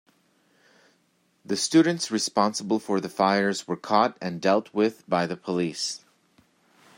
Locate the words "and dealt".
4.19-4.73